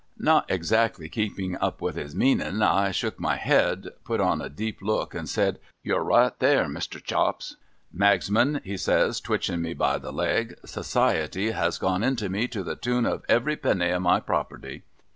[0.17, 4.81] Not exactly keeping up with his meanin, I shook my head, put on a deep
[4.81, 6.99] look, and said,' You're right there, Mr.
[7.03, 7.55] Chops.''
[7.95, 12.75] Magsman,' he says, twitchin me by the leg,' Society has gone into me, to the
[12.75, 14.81] tune of every penny of my property.'